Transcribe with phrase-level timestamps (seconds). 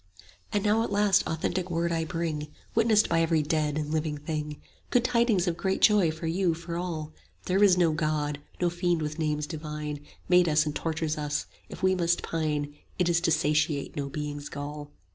[0.51, 4.59] And now at last authentic word I bring, Witnessed by every dead and living thing;
[4.89, 7.13] Good tidings of great joy for you, for all:
[7.45, 11.45] There is no God; no Fiend with names divine 40 Made us and tortures us;
[11.69, 14.89] if we must pine, It is to satiate no Being's gall.